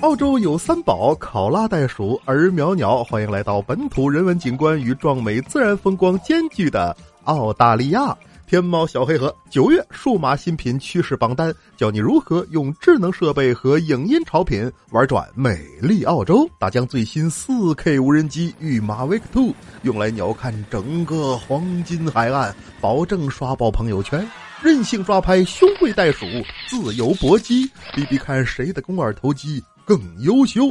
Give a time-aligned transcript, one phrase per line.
[0.00, 3.04] 澳洲有三宝：考拉袋鼠、儿苗鸟。
[3.04, 8.16] 欢迎来到本土人文景观与壮美自然风光兼具的澳大利亚。
[8.46, 16.48] 天猫小黑盒九月数码新品趋势榜单，教你如何用智能设备和影音潮品玩转美丽澳洲。
[16.58, 24.26] 大疆最新四 K 无人机御马 Vic Two，用来鸟瞰整个黄金海岸，保证刷爆朋友圈。
[24.62, 26.24] 任性抓拍胸贵袋鼠，
[26.68, 29.62] 自由搏击，比比看谁的肱二头肌。
[29.90, 30.70] 更优秀，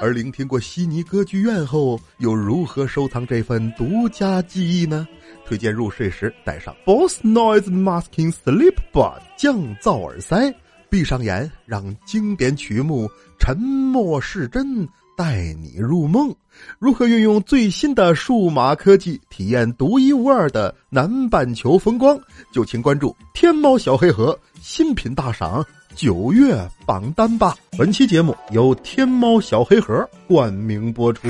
[0.00, 5.08] 而聆听过悉尼歌剧院后，又如何收藏这份独家记忆呢？
[5.44, 10.54] 推荐入睡时戴上 Bose Noise Masking Sleep Bud 降噪耳塞，
[10.88, 16.32] 闭上眼，让经典曲目沉默是真，带你入梦。
[16.78, 22.16] 如何运用最新的数码科技，体验独一无二的南半球风光？
[22.52, 25.66] 就请关注天猫小黑盒新品大赏。
[26.00, 27.54] 九月榜单吧！
[27.76, 31.28] 本期节目由天猫小黑盒冠名播出。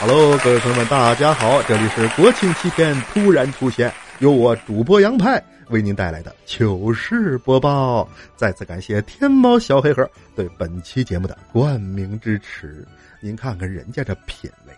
[0.00, 8.08] Hello，各位朋友们，大家好，这里是国庆七天突然出现，由我主播杨派为您带来的糗事播报。
[8.34, 12.84] 再次感谢天猫小黑盒对本期节目的冠名支持。
[13.20, 14.72] 您看看人家这品味，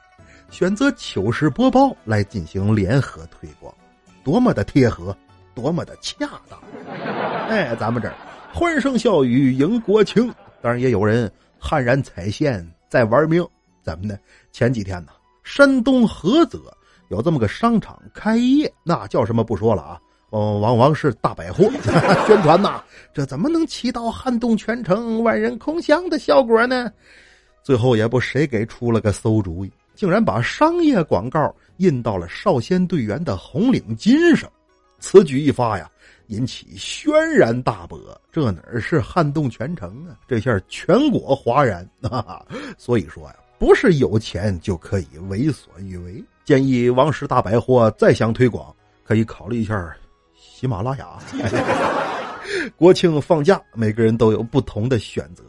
[0.50, 3.74] 选择糗事播报来进行联合推广，
[4.22, 5.16] 多么的贴合，
[5.54, 6.60] 多么的恰当。
[7.48, 8.14] 哎，咱们这儿。
[8.56, 13.44] 欢声笑语迎国庆，当然也有人悍然踩线在玩命。
[13.82, 14.16] 怎么呢？
[14.52, 15.10] 前几天呢，
[15.42, 16.60] 山东菏泽
[17.08, 21.68] 有这么个商场开业，那叫什么不说了啊，往往往是大百货
[22.28, 22.80] 宣传呐，
[23.12, 26.88] 这怎么能起到撼动全城、万人空巷的效果呢？
[27.64, 34.48] 最后也不谁给出了个馊主意，竟然把商业广告印到了少先队员的红领巾上。
[35.00, 35.90] 此举一发呀。
[36.28, 37.98] 引起轩然大波，
[38.32, 40.16] 这哪儿是撼动全城啊？
[40.26, 42.44] 这下全国哗然啊！
[42.78, 46.24] 所以说呀，不是有钱就可以为所欲为。
[46.44, 49.96] 建议王石大百货再想推广，可以考虑一下
[50.34, 51.18] 喜马拉雅。
[52.76, 55.42] 国庆放假，每个人都有不同的选择。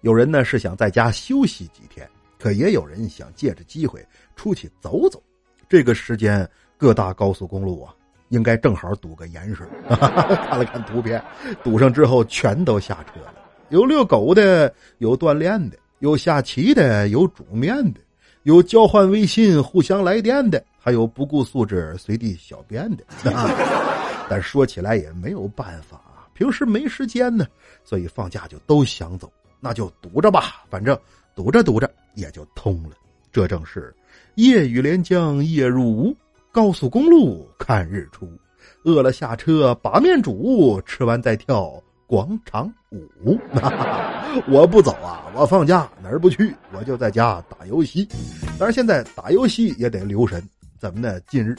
[0.00, 2.08] 有人呢是想在家休息几天，
[2.38, 4.04] 可也有人想借着机会
[4.34, 5.22] 出去走走。
[5.68, 7.94] 这个时间，各大高速公路啊。
[8.30, 11.22] 应该正好堵个严实， 看了看图片，
[11.62, 13.34] 堵上之后全都下车了。
[13.68, 18.00] 有遛狗的，有锻炼的，有下棋的，有煮面的，
[18.44, 23.04] 有交换微信互相来电的，还有不顾素质随地小便的。
[24.28, 26.00] 但说起来也没有办法，
[26.32, 27.46] 平时没时间呢，
[27.84, 29.30] 所以放假就都想走，
[29.60, 30.98] 那就堵着吧，反正
[31.34, 32.90] 堵着堵着也就通了。
[33.32, 33.94] 这正是
[34.34, 36.16] 夜雨连江夜入吴。
[36.52, 38.28] 高速公路看日出，
[38.82, 43.38] 饿了下车把面煮，吃完再跳广场舞。
[44.50, 48.08] 我不走啊，我放假哪儿不去，我就在家打游戏。
[48.58, 50.42] 但是现在打游戏也得留神，
[50.76, 51.20] 怎么呢？
[51.20, 51.56] 近日，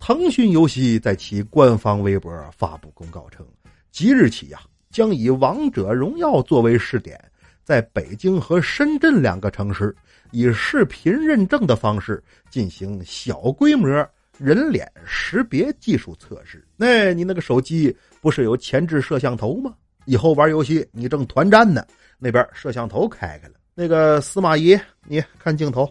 [0.00, 3.46] 腾讯游戏在其官方微博发布公告称，
[3.92, 4.58] 即日起呀，
[4.90, 7.22] 将以王者荣耀作为试点，
[7.68, 9.94] 在北京和深圳两个城市。
[10.30, 13.86] 以视频认证的方式进行小规模
[14.38, 16.66] 人脸识别技术测试。
[16.78, 19.74] 那你那个手机不是有前置摄像头吗？
[20.06, 21.84] 以后玩游戏你正团战呢，
[22.18, 23.54] 那边摄像头开开了。
[23.74, 25.86] 那个司马懿，你看镜头，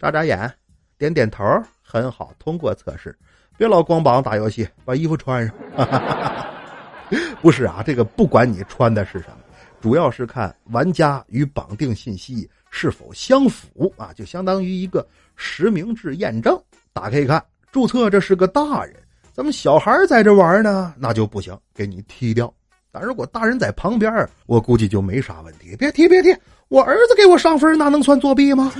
[0.00, 0.52] 眨眨眼，
[0.98, 1.44] 点点头，
[1.80, 3.16] 很好，通过测试。
[3.56, 5.54] 别老光膀打游戏，把衣服穿上。
[7.40, 9.43] 不是啊，这个不管你穿的是什么，
[9.84, 12.48] 主要是看玩家与绑定信息。
[12.70, 14.14] 是否相符啊？
[14.14, 15.06] 就相当于一个
[15.36, 16.58] 实名制验证。
[16.94, 18.96] 打开一看，注册这是个大人，
[19.30, 22.50] 咱们小孩在这玩呢，那就不行，给你踢掉。
[22.90, 25.76] 但如果大人在旁边，我估计就没啥问题。
[25.76, 26.34] 别踢，别踢，
[26.68, 28.72] 我儿子给我上分，那能算作弊吗？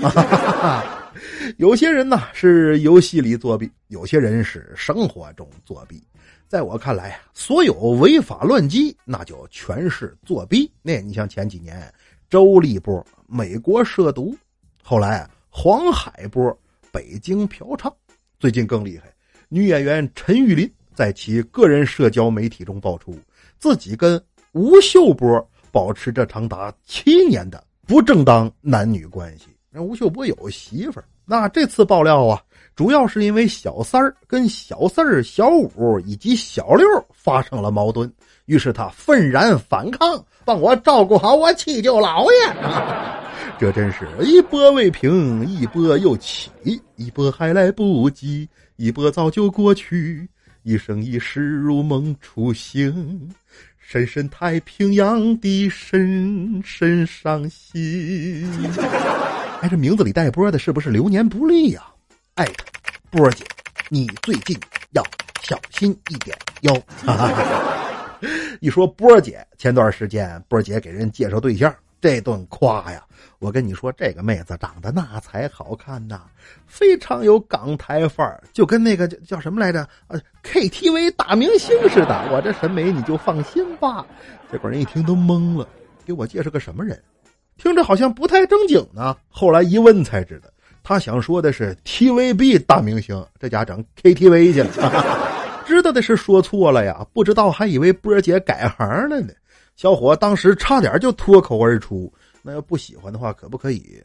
[1.58, 6.02] 有些人呢是游戏里作弊，有些人是生活中作弊。
[6.54, 10.70] 在我看来啊，所有违法乱纪，那就全是作弊。
[10.82, 11.92] 那你像前几年。
[12.30, 14.36] 周立波美国涉毒，
[14.80, 16.56] 后来黄海波
[16.92, 17.92] 北京嫖娼，
[18.38, 19.12] 最近更厉害，
[19.48, 23.18] 女演员陈玉林在其个人社交媒体中爆出
[23.58, 29.46] 自己跟吴秀波保持着长达七年的不正当男女关系。
[29.70, 32.40] 那吴秀波有媳妇儿，那这次爆料啊，
[32.76, 38.10] 主要是因为小三儿跟小四儿、小五以及小六发生了矛盾。
[38.46, 42.38] 于是他愤然反抗，帮我照顾好我七舅老爷。
[43.58, 46.50] 这真是一波未平，一波又起，
[46.96, 50.28] 一波还来不及，一波早就过去。
[50.62, 53.30] 一生一世如梦初醒，
[53.78, 58.46] 深深太平洋的深深伤心。
[59.64, 61.86] 还是名字里带波的是不是流年不利呀？
[62.34, 62.66] 艾特
[63.10, 63.42] 波姐，
[63.88, 64.54] 你最近
[64.92, 65.02] 要
[65.40, 66.82] 小心一点哟。
[68.60, 71.74] 一说波姐，前段时间波姐给人介绍对象。
[71.98, 73.02] 这顿夸呀！
[73.38, 76.20] 我跟你说，这个妹子长得那才好看呐，
[76.66, 79.88] 非常有港台范儿，就跟那个叫叫什么来着？
[80.08, 82.28] 呃，KTV 大明星似的。
[82.30, 84.04] 我这审美你就放心吧。
[84.52, 85.66] 结果人一听都懵了，
[86.04, 87.02] 给我介绍个什么人？
[87.56, 89.16] 听着好像不太正经呢。
[89.28, 90.48] 后来一问才知道，
[90.82, 95.64] 他想说的是 TVB 大明星，这家整 KTV 去了。
[95.66, 99.32] 知道的是说错了呀，不知道还以为波姐改行了呢。
[99.76, 102.12] 小伙当时差点就脱口而出
[102.42, 104.02] ：“那要不喜欢的话，可不可以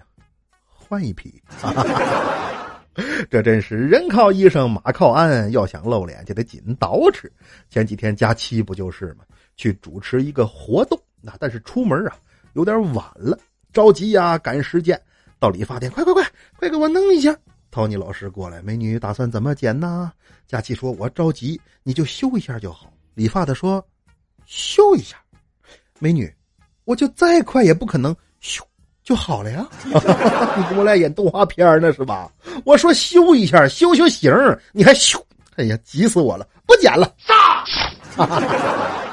[0.63, 1.41] 换一批？”
[3.29, 7.29] 这真是人靠衣裳，马靠鞍，要想露脸就得紧捯饬。
[7.69, 9.23] 前几天假期不就是吗？
[9.55, 12.15] 去主持一个活动，那但是出门啊
[12.53, 13.37] 有点晚了，
[13.71, 14.99] 着急呀，赶时间，
[15.39, 16.23] 到理发店，快快快，
[16.57, 17.35] 快给我弄一下。
[17.71, 20.11] Tony 老师过来，美女打算怎么剪呢？
[20.47, 23.85] 佳琪说：“我着急，你就修一下就好。”理发的说
[24.47, 25.17] ：“修一下。”
[25.99, 26.33] 美女，
[26.85, 28.65] 我就再快也不可能修
[29.03, 29.67] 就好了呀！
[29.83, 32.31] 你给我俩演动画片呢是吧？
[32.65, 34.31] 我说修一下，修修形，
[34.71, 35.23] 你还修！
[35.55, 36.47] 哎呀，急死我了！
[36.65, 37.13] 不剪了，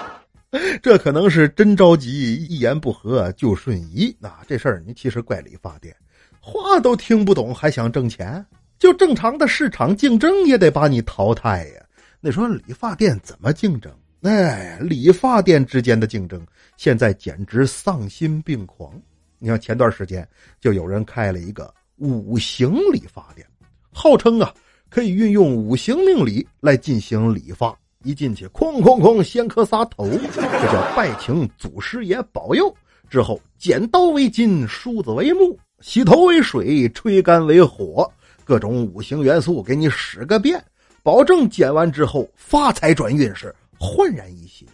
[0.82, 4.14] 这可能是真着急，一言不合就瞬移。
[4.18, 5.94] 那这事儿你其实怪理发店，
[6.40, 8.44] 话都听不懂还想挣钱？
[8.78, 11.82] 就正常的市场竞争也得把你淘汰呀！
[12.20, 13.90] 那说理发店怎么竞争？
[14.22, 16.44] 哎，理发店之间的竞争
[16.76, 18.92] 现在简直丧心病狂。
[19.38, 20.26] 你看前段时间
[20.60, 23.46] 就有人开了一个五行理发店，
[23.92, 24.52] 号称啊
[24.90, 27.74] 可以运用五行命理来进行理发。
[28.06, 32.72] 一进去，哐哐哐，先磕仨头，这叫拜请祖师爷保佑。
[33.10, 38.08] 之后，剪刀为金，梳子为木，洗头为水，吹干为火，
[38.44, 40.64] 各种五行元素给你使个遍，
[41.02, 43.54] 保证剪完之后发财转运是。
[43.78, 44.66] 焕然一新，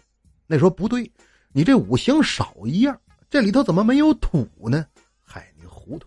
[0.47, 1.11] 那说不对，
[1.53, 2.97] 你这五行少一样，
[3.29, 4.87] 这里头怎么没有土呢？
[5.25, 6.07] 嗨，你糊涂！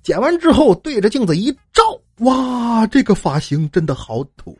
[0.00, 1.82] 剪完之后对着镜子一照，
[2.18, 4.56] 哇，这个发型真的好土！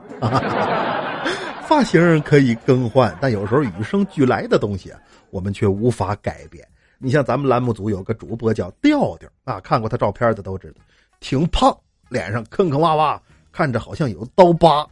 [1.67, 6.67] 发型可以更换，但有时候与生俱来的东西啊，我们却无法改变。
[6.99, 10.81] 你像咱们栏目组有个主播叫调调啊，看过他照片的都知道，
[11.19, 11.77] 挺胖，
[12.09, 13.19] 脸上坑坑洼洼，
[13.51, 14.87] 看着好像有刀疤。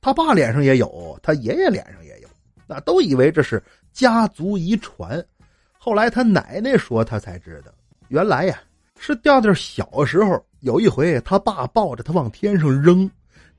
[0.00, 2.28] 他爸脸上也有，他爷爷脸上也有。
[2.66, 5.22] 那都以为这是家族遗传，
[5.76, 7.72] 后来他奶奶说，他才知道，
[8.08, 8.60] 原来呀
[8.96, 13.10] 是调调小时候有一回，他爸抱着他往天上扔，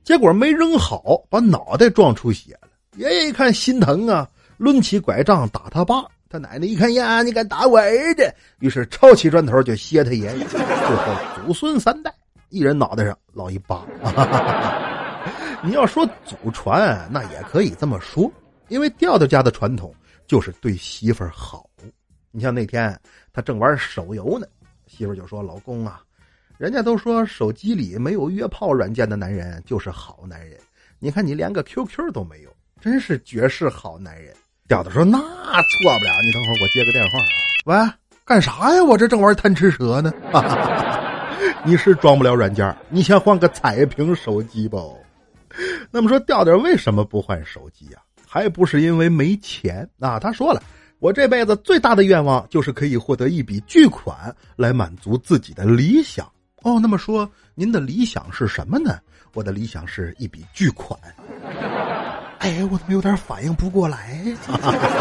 [0.04, 2.68] 结果没扔好，把脑袋撞出血了。
[2.96, 4.28] 爷爷一看心疼啊，
[4.58, 6.04] 抡起拐杖打他爸。
[6.28, 8.32] 他奶奶一看呀，你敢打我儿子？
[8.58, 10.44] 于是抄起砖头就歇他爷爷。
[10.46, 11.14] 最后
[11.46, 12.12] 祖孙三代，
[12.50, 13.84] 一人脑袋上落一疤。
[15.62, 18.30] 你要说祖传，那也可以这么说。
[18.68, 19.94] 因为调调家的传统
[20.26, 21.66] 就是对媳妇好，
[22.30, 22.98] 你像那天
[23.32, 24.46] 他正玩手游呢，
[24.86, 26.02] 媳妇就说：“老公啊，
[26.56, 30.58] 人家都说手机里没有约炮软件的男人就是好男人，
[31.00, 34.32] 你看你连个 QQ 都没有，真是绝世好男人。”
[34.68, 37.26] 调调说：“那错不了，你等会儿我接个电话啊。
[37.66, 37.92] 喂，
[38.24, 38.82] 干啥呀？
[38.82, 40.12] 我这正玩贪吃蛇呢。
[41.66, 44.78] 你是装不了软件，你先换个彩屏手机吧。
[45.90, 50.18] 那么说，调调为什么不换手机呀？”还不是因为没钱啊！
[50.18, 50.62] 他说了，
[50.98, 56.26] 我这辈子最大的愿望就是可以获得一笔巨款来满足自己的理想。
[56.64, 58.98] 哦，那么说您的理想是什么呢？
[59.34, 60.98] 我的理想是一笔巨款。
[62.38, 64.24] 哎，我怎么有点反应不过来？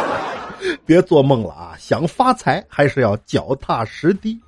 [0.86, 1.76] 别做梦了啊！
[1.80, 4.40] 想发财还是要脚踏实地。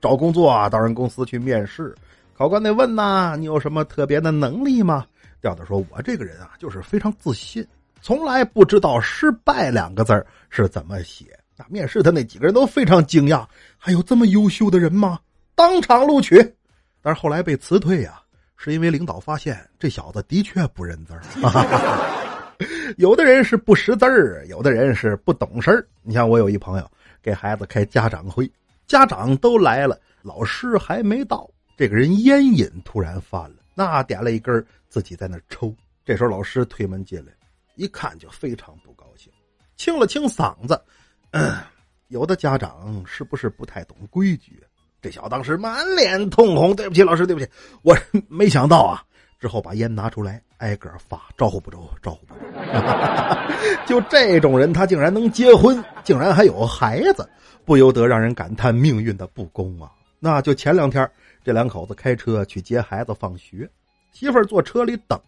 [0.00, 1.94] 找工作啊，到人公司去面试，
[2.36, 5.04] 考官得问呐，你有什么特别的能力吗？
[5.40, 7.66] 调调说，我这个人啊，就是非常自信。
[8.00, 11.38] 从来不知道“失败”两个字是怎么写。
[11.56, 13.44] 那面试他那几个人都非常惊讶，
[13.76, 15.18] 还有这么优秀的人吗？
[15.54, 16.36] 当场录取。
[17.02, 18.22] 但是后来被辞退呀，
[18.56, 21.20] 是因为领导发现这小子的确不认字儿。
[22.96, 25.86] 有的人是不识字儿，有的人是不懂事儿。
[26.02, 26.90] 你像我有一朋友
[27.20, 28.50] 给孩子开家长会，
[28.86, 35.74] 家长都来了，老师还没到，这个人烟瘾突然犯了，那点了一根，自己在那抽。
[36.04, 37.32] 这时候老师推门进来。
[37.76, 39.32] 一看就非常不高兴，
[39.76, 40.80] 清了清嗓子，
[42.08, 44.62] 有的家长是不是不太懂规矩？
[45.02, 47.46] 这小子当时满脸通红，对不起老师，对不起，
[47.82, 47.94] 我
[48.28, 49.02] 没想到啊。
[49.40, 52.40] 之后把烟拿出来，挨个发，招呼不周，招呼不周。
[53.84, 57.28] 就这种人，他竟然能结婚，竟然还有孩子，
[57.64, 59.90] 不由得让人感叹命运的不公啊！
[60.20, 61.10] 那就前两天，
[61.42, 63.68] 这两口子开车去接孩子放学，
[64.12, 65.20] 媳妇儿坐车里等，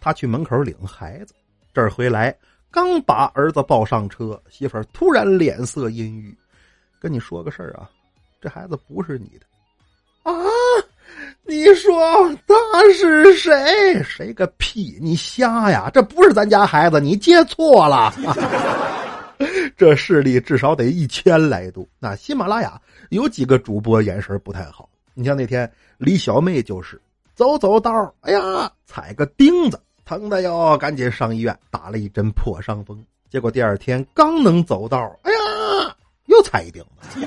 [0.00, 1.32] 他去门口领孩子。
[1.72, 2.36] 这儿回来，
[2.68, 6.36] 刚把儿子抱上车，媳妇儿突然脸色阴郁，
[6.98, 7.88] 跟你说个事儿啊，
[8.42, 9.46] 这孩子不是你的
[10.24, 10.34] 啊！
[11.44, 12.54] 你说他
[12.92, 14.02] 是谁？
[14.02, 14.98] 谁个屁！
[15.00, 15.88] 你瞎呀！
[15.94, 18.12] 这不是咱家孩子，你接错了。
[19.78, 21.88] 这视力至少得一千来度。
[22.00, 22.80] 那喜马拉雅
[23.10, 24.88] 有几个主播眼神不太好。
[25.14, 27.00] 你像那天李小妹就是
[27.36, 33.04] 走走道，哎呀，踩个钉子，疼的哟，赶紧上医院打了一针破伤风。
[33.30, 35.31] 结果第二天刚能走道，哎呀，
[36.26, 37.20] 又踩一钉子，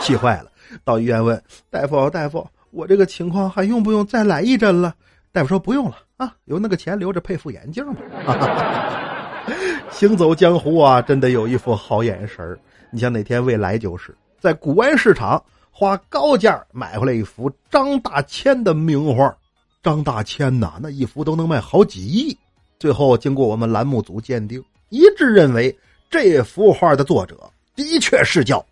[0.00, 0.50] 气坏了，
[0.84, 1.40] 到医院问
[1.70, 2.46] 大夫，大夫。
[2.70, 4.94] 我这个情况还用不用再来一针了？
[5.32, 9.46] 大夫说不用了啊，有那个钱留着配副眼镜吧。
[9.90, 12.58] 行走江湖啊，真得有一副好眼神
[12.90, 19.34] 你像那天未来就是在古玩市场花高价买回来一幅张大千的名画，
[19.82, 22.36] 张大千呐，那一幅都能卖好几亿。
[22.78, 25.74] 最后经过我们栏目组鉴定，一致认为
[26.10, 27.38] 这幅画的作者
[27.76, 28.64] 的确是叫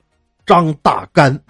[0.44, 1.40] 张大干。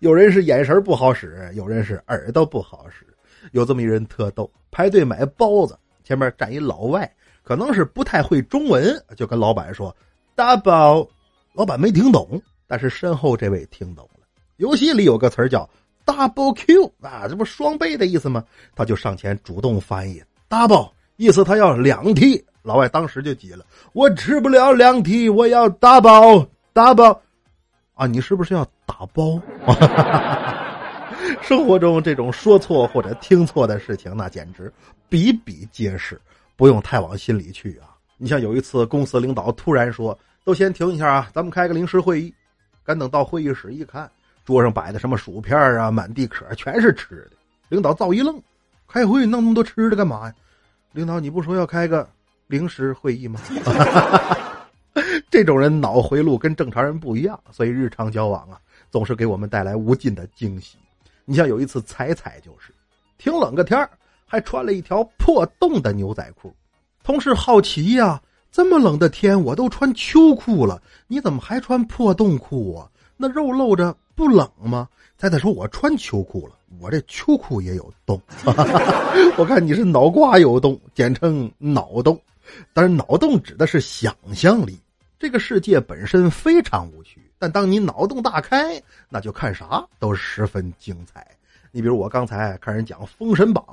[0.00, 3.04] 有人是眼神不好使，有人是耳朵不好使。
[3.52, 7.10] 有这么一人特逗，排队买包子，前面站一老外，
[7.42, 9.94] 可能是不太会中文，就跟老板说
[10.34, 11.06] “大包”，
[11.54, 14.20] 老板没听懂，但是身后这位听懂了。
[14.56, 15.68] 游戏里有个词叫
[16.04, 18.44] “double Q” 啊，这不双倍的意思吗？
[18.74, 22.42] 他就上前主动翻译 “double”，意思他要两屉。
[22.66, 27.22] 老外当时就急了：“我吃不了两屉，我要打包打包。”
[27.94, 29.40] 啊，你是不是要打包？
[31.40, 34.72] 生活中这种说错或者听错的事情，那简直
[35.08, 36.20] 比比皆是，
[36.56, 37.94] 不用太往心里去啊。
[38.16, 42.34] 你像有一次，公司领导突然说：“都先停一下啊，咱们开个临时会议。”
[42.82, 44.10] 赶等到会议室一看，
[44.44, 47.36] 桌上摆的什么薯片啊、满地可全是吃的。
[47.68, 48.42] 领导造一愣
[48.88, 50.34] ：“开会弄那么多吃的干嘛呀？”
[50.90, 52.08] 领导，你不说要开个
[52.46, 53.40] 临时会议吗？
[55.30, 58.58] 这种人脑回路跟正常人不一样，所以日常交往啊，
[58.90, 60.76] 总是给我们带来无尽的惊喜。
[61.24, 62.72] 你像有一次彩彩就是，
[63.18, 63.88] 挺冷个天
[64.24, 66.54] 还穿了一条破洞的牛仔裤。
[67.02, 72.88] 同事好奇呀，这么冷的天我都穿秋裤了，你怎么还穿破洞裤啊？
[73.16, 74.88] 那肉露着不冷吗？
[75.18, 78.20] 彩彩说：“我穿秋裤了，我这秋裤也有洞。
[79.38, 82.20] 我看你是脑瓜有洞，简称脑洞。
[82.72, 84.78] 但是脑洞指的是想象力。”
[85.18, 91.26] 这个世界本身非常无趣，但当你脑洞大开，那就看啥都十分精彩。
[91.72, 93.64] 你比如我刚才看人讲《封神榜》，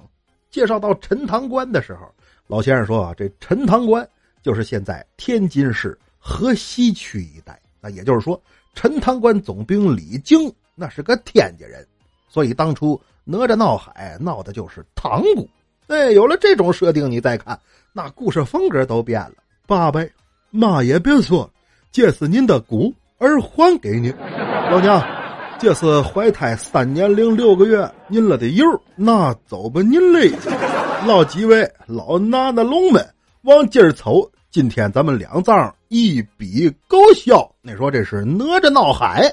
[0.50, 2.10] 介绍到陈塘关的时候，
[2.48, 4.08] 老先生说啊，这陈塘关
[4.42, 7.60] 就是现在天津市河西区一带。
[7.82, 8.42] 那也就是说，
[8.74, 11.86] 陈塘关总兵李靖那是个天家人，
[12.30, 15.50] 所以当初哪吒闹海闹的就是塘沽。
[15.88, 17.60] 哎，有了这种设定，你再看
[17.94, 19.36] 那故事风格都变了。
[19.66, 20.12] 八辈。
[20.56, 21.50] 妈也别说，
[21.92, 24.14] 这是您的骨儿还给您，
[24.70, 25.04] 老娘，
[25.58, 28.64] 这是怀胎三年零六个月您了的油，
[28.96, 30.32] 那走吧您嘞，
[31.08, 33.04] 老几位老拿的龙们
[33.42, 37.52] 往今儿瞅，今天咱们两藏一笔勾销。
[37.64, 39.28] 你说这是哪吒闹海，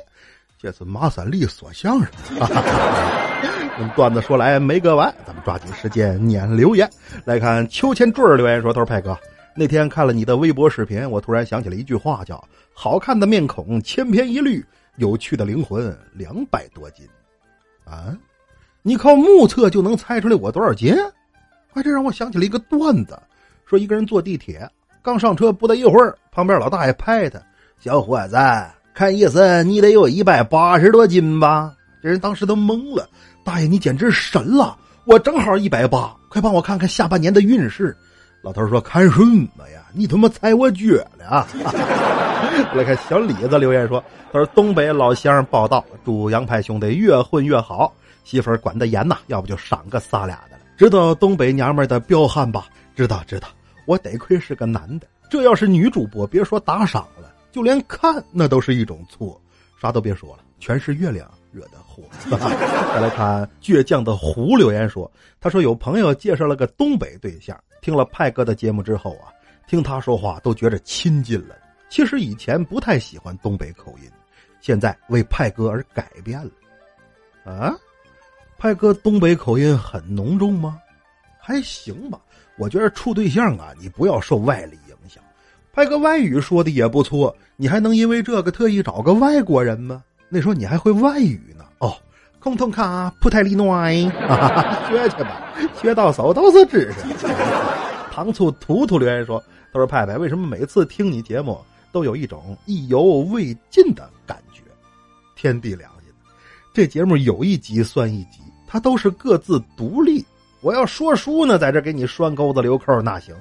[0.63, 2.09] 这是马三立说相声。
[3.97, 6.87] 段子说来没个完，咱们抓紧时间念留言，
[7.25, 9.19] 来看秋千坠留言说：“他说派哥。”
[9.57, 14.63] 那天看了你的微博视频，我突然想起了一句话，叫“好看的面孔千篇一律，
[14.97, 17.09] 有趣的灵魂两百多斤”。
[17.87, 18.15] 啊，
[18.83, 20.95] 你靠目测就能猜出来我多少斤？
[21.73, 23.19] 哎，这让我想起了一个段子，
[23.65, 24.69] 说一个人坐地铁，
[25.01, 27.41] 刚上车不到一会儿，旁边老大爷拍他
[27.81, 28.37] ：“小伙子，
[28.95, 33.09] 看意思你得有一百八十多斤吧？”这人当时都懵了
[33.45, 34.77] ：“大爷，你简直神了！
[35.05, 37.97] 我正好一百八，快帮我看看下半年的运势。”
[38.43, 39.83] 老头说：“看什么呀？
[39.93, 41.47] 你他妈踩我脚了啊！”
[42.75, 47.93] 来看小李子留言说：“他说东北老乡报道，祝杨派兄弟越混越好，
[48.25, 50.63] 媳妇管得严呐，要不就赏个仨俩的了。
[50.79, 52.67] 知道东北娘们的彪悍吧？
[52.97, 53.49] 知道知道。
[53.87, 59.41] 我得亏是个男的，这要是女主播，别说打赏了，就连看那都是一种错。
[59.81, 62.03] 啥都别说了，全是月亮惹的祸。
[62.31, 69.33] 再来看倔强的胡留言说：他说有朋友介绍了个东北对象。”听了派哥的节目之后啊，
[69.67, 71.57] 听他说话都觉着亲近了。
[71.89, 74.11] 其实以前不太喜欢东北口音，
[74.61, 76.51] 现在为派哥而改变了。
[77.51, 77.75] 啊，
[78.59, 80.79] 派哥东北口音很浓重吗？
[81.41, 82.21] 还行吧。
[82.59, 85.25] 我觉得处对象啊，你不要受外力影响，
[85.73, 87.35] 派个外语说的也不错。
[87.57, 90.03] 你还能因为这个特意找个外国人吗？
[90.29, 91.65] 那时候你还会外语呢。
[91.79, 91.95] 哦，
[92.39, 93.95] 空通卡普泰利诺埃，
[94.89, 97.27] 学去吧，学到手都是知识。
[98.11, 101.59] 糖醋图图留言说：“他说派派，为什么每次听你节目
[101.93, 104.63] 都有一种意犹未尽的感觉？
[105.37, 106.13] 天地良心，
[106.75, 110.25] 这节目有一集算一集，它都是各自独立。”
[110.61, 113.35] 我要说书呢，在这给你拴钩子留扣那行，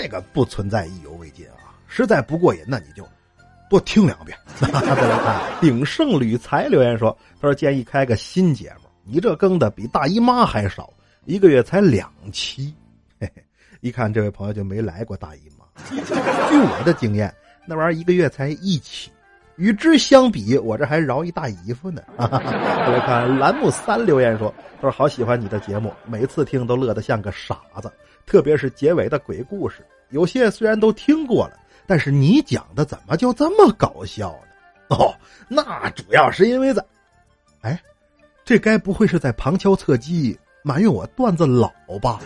[0.00, 1.74] 这个不存在意犹未尽啊！
[1.88, 3.04] 实在不过瘾，那你就
[3.68, 4.38] 多听两遍。
[4.54, 7.10] 再来看鼎盛铝材留言说
[7.42, 10.92] ：“他说建议开个新节目，你这更的比大姨妈还少，
[11.24, 12.72] 一个月才两期。”
[13.18, 13.44] 嘿嘿，
[13.80, 15.64] 一看这位朋友就没来过大姨妈。
[15.90, 17.34] 据我的经验，
[17.66, 19.10] 那玩意儿一个月才一期。
[19.58, 22.00] 与之相比，我这还饶一大姨夫呢。
[22.16, 27.92] 来看栏目三留言说：“他说好喜欢你的节目，每次听都乐得像个傻子，
[28.24, 31.54] 特别是结尾的鬼故事，有些虽然都听过了，
[31.86, 34.30] 但是你讲的怎么就这么搞笑
[34.88, 34.96] 呢？
[34.96, 35.12] 哦，
[35.48, 36.84] 那主要是因为在……
[37.62, 37.82] 哎，
[38.44, 41.68] 这该不会是在旁敲侧击埋怨我段子老
[42.00, 42.20] 吧？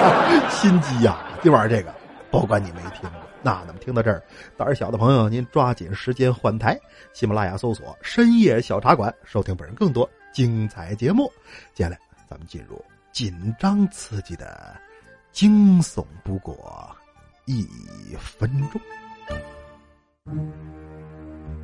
[0.48, 1.94] 心机呀，就玩这个，
[2.30, 4.22] 不管你没听过。”那那么听到这儿，
[4.56, 6.78] 胆儿小的朋友，您抓紧时间换台，
[7.14, 11.30] 喜马拉雅搜索“深夜小茶馆”，收听本人更多精彩节目。
[11.72, 14.76] 接下来，咱们进入紧张刺激的
[15.32, 16.94] 惊悚不过
[17.46, 17.66] 一
[18.18, 18.80] 分钟。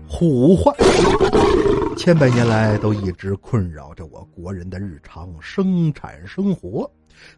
[0.09, 0.75] 虎患，
[1.97, 6.91] 千百年来都一直困扰着我国人的日常生产生活。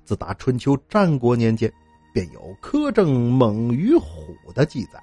[0.04, 1.72] 自打春秋战国年间。
[2.12, 5.02] 便有苛政猛于虎的记载，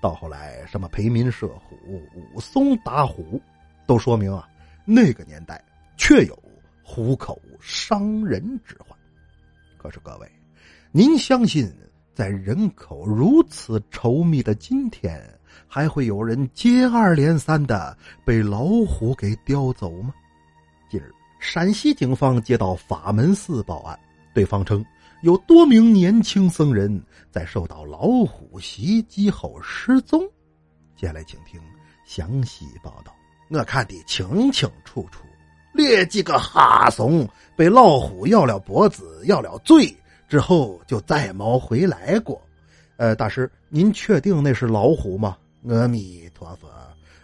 [0.00, 3.40] 到后来什么培民射虎、武松打虎，
[3.86, 4.48] 都说明啊，
[4.84, 5.62] 那个年代
[5.96, 6.38] 确有
[6.82, 8.98] 虎口伤人之患。
[9.76, 10.30] 可是各位，
[10.90, 11.72] 您相信
[12.14, 15.22] 在人口如此稠密的今天，
[15.66, 20.12] 还会有人接二连三的被老虎给叼走吗？
[20.90, 23.98] 近日，陕西警方接到法门寺报案，
[24.34, 24.84] 对方称。
[25.22, 30.22] 有多名年轻僧人在受到老虎袭击后失踪，
[30.96, 31.60] 接下来请听
[32.06, 33.12] 详细报道。
[33.50, 35.24] 我看的清清楚楚，
[35.72, 39.92] 列几个哈怂被老虎咬了脖子、咬了嘴
[40.28, 42.40] 之后，就再没回来过。
[42.96, 45.36] 呃，大师，您确定那是老虎吗？
[45.68, 46.68] 阿弥陀佛，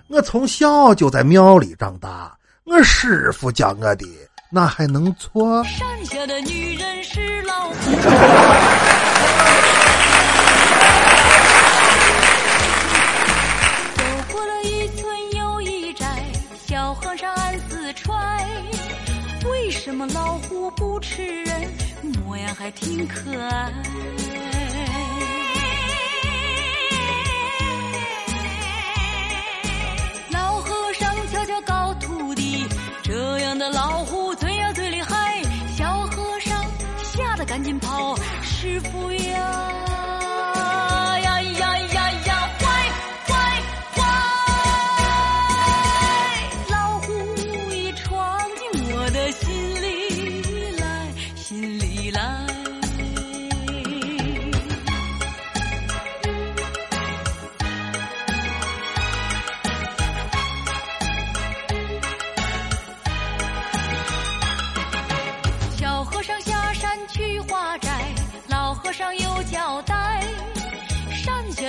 [0.09, 4.07] 我从小就在庙里长大，我师傅教我的。
[4.55, 5.65] 那还能搓？
[5.65, 7.75] 山下的女人是老虎。
[13.97, 16.07] 走过了一村又一寨，
[16.69, 18.47] 小和尚暗自揣。
[19.51, 21.69] 为什么老虎不吃人？
[22.25, 23.73] 模样还挺可爱。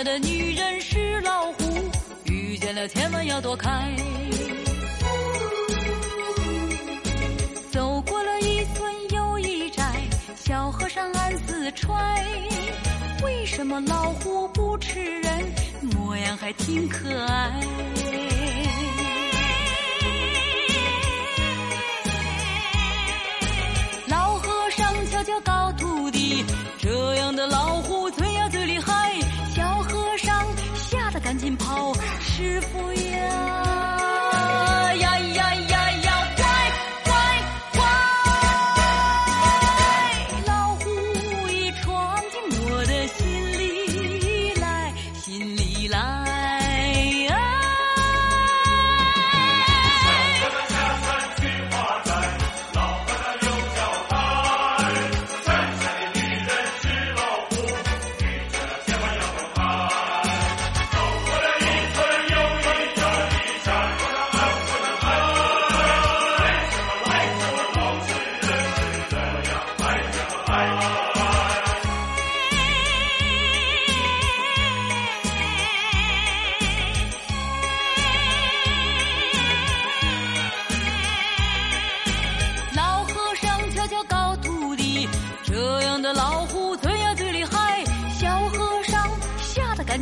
[0.05, 1.63] 的女人是老虎，
[2.25, 3.91] 遇见了千万要躲开。
[7.71, 9.83] 走过了一村又一寨，
[10.35, 12.23] 小和尚暗自揣。
[13.23, 15.43] 为什么老虎不吃人？
[15.81, 17.59] 模样还挺可爱。
[24.07, 26.45] 老和尚悄悄告徒弟，
[26.77, 28.24] 这样的老虎最。
[31.45, 32.59] 赶紧跑，师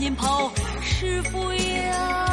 [0.03, 2.32] 赶紧跑，师傅呀！